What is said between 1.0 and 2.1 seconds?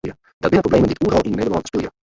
oeral yn Nederlân spylje.